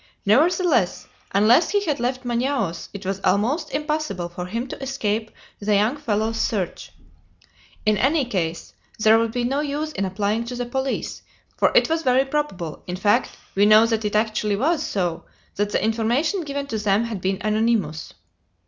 [0.25, 5.75] Nevertheless, unless he had left Manaos, it was almost impossible for him to escape the
[5.75, 6.91] young fellows' search.
[7.85, 11.21] In any case, there would be no use in applying to the police,
[11.55, 15.25] for it was very probable in fact, we know that it actually was so
[15.55, 18.11] that the information given to them had been anonymous.